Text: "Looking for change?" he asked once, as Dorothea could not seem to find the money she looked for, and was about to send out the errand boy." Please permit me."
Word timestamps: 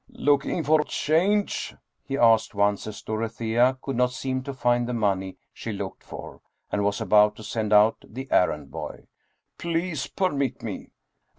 "Looking 0.31 0.63
for 0.63 0.83
change?" 0.83 1.75
he 2.07 2.17
asked 2.17 2.55
once, 2.55 2.87
as 2.87 3.03
Dorothea 3.03 3.77
could 3.83 3.95
not 3.95 4.09
seem 4.09 4.41
to 4.41 4.51
find 4.55 4.87
the 4.89 4.95
money 4.95 5.37
she 5.53 5.71
looked 5.71 6.01
for, 6.03 6.41
and 6.71 6.83
was 6.83 6.99
about 7.01 7.35
to 7.35 7.43
send 7.43 7.71
out 7.71 7.97
the 8.03 8.27
errand 8.31 8.71
boy." 8.71 9.05
Please 9.59 10.07
permit 10.07 10.63
me." 10.63 10.89